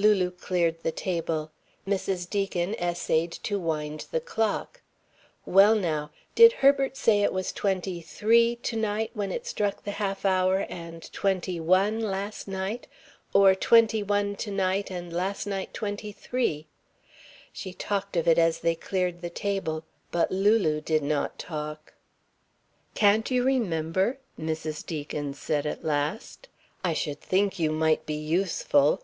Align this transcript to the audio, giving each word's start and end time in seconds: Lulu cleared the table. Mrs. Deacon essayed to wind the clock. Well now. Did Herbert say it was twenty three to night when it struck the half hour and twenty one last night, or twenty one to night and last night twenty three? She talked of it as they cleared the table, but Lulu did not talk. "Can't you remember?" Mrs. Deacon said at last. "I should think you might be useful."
Lulu 0.00 0.30
cleared 0.30 0.80
the 0.84 0.92
table. 0.92 1.50
Mrs. 1.84 2.30
Deacon 2.30 2.76
essayed 2.78 3.32
to 3.32 3.58
wind 3.58 4.06
the 4.12 4.20
clock. 4.20 4.80
Well 5.44 5.74
now. 5.74 6.12
Did 6.36 6.52
Herbert 6.52 6.96
say 6.96 7.22
it 7.24 7.32
was 7.32 7.50
twenty 7.50 8.00
three 8.00 8.54
to 8.62 8.76
night 8.76 9.10
when 9.14 9.32
it 9.32 9.44
struck 9.44 9.82
the 9.82 9.90
half 9.90 10.24
hour 10.24 10.58
and 10.68 11.12
twenty 11.12 11.58
one 11.58 11.98
last 11.98 12.46
night, 12.46 12.86
or 13.34 13.56
twenty 13.56 14.04
one 14.04 14.36
to 14.36 14.52
night 14.52 14.88
and 14.88 15.12
last 15.12 15.48
night 15.48 15.74
twenty 15.74 16.12
three? 16.12 16.68
She 17.52 17.72
talked 17.74 18.16
of 18.16 18.28
it 18.28 18.38
as 18.38 18.60
they 18.60 18.76
cleared 18.76 19.20
the 19.20 19.30
table, 19.30 19.82
but 20.12 20.30
Lulu 20.30 20.80
did 20.80 21.02
not 21.02 21.40
talk. 21.40 21.94
"Can't 22.94 23.28
you 23.32 23.42
remember?" 23.42 24.18
Mrs. 24.40 24.86
Deacon 24.86 25.34
said 25.34 25.66
at 25.66 25.82
last. 25.84 26.46
"I 26.84 26.92
should 26.92 27.20
think 27.20 27.58
you 27.58 27.72
might 27.72 28.06
be 28.06 28.14
useful." 28.14 29.02